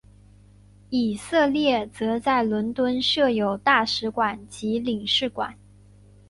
[0.89, 5.55] 以色列则在伦敦设有大使馆及领事馆。